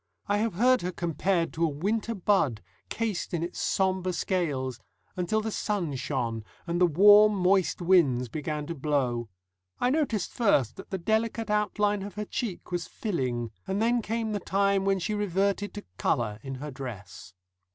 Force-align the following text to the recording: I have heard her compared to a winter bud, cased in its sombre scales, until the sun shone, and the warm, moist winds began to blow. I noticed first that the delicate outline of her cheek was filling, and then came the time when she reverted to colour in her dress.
I 0.27 0.37
have 0.37 0.55
heard 0.55 0.81
her 0.81 0.91
compared 0.91 1.53
to 1.53 1.63
a 1.63 1.67
winter 1.69 2.15
bud, 2.15 2.63
cased 2.89 3.35
in 3.35 3.43
its 3.43 3.59
sombre 3.59 4.13
scales, 4.13 4.79
until 5.15 5.41
the 5.41 5.51
sun 5.51 5.93
shone, 5.95 6.43
and 6.65 6.81
the 6.81 6.87
warm, 6.87 7.35
moist 7.35 7.83
winds 7.83 8.27
began 8.27 8.65
to 8.65 8.73
blow. 8.73 9.29
I 9.79 9.91
noticed 9.91 10.33
first 10.33 10.75
that 10.77 10.89
the 10.89 10.97
delicate 10.97 11.51
outline 11.51 12.01
of 12.01 12.15
her 12.15 12.25
cheek 12.25 12.71
was 12.71 12.87
filling, 12.87 13.51
and 13.67 13.79
then 13.79 14.01
came 14.01 14.31
the 14.31 14.39
time 14.39 14.85
when 14.85 14.97
she 14.97 15.13
reverted 15.13 15.71
to 15.75 15.85
colour 15.99 16.39
in 16.41 16.55
her 16.55 16.71
dress. 16.71 17.35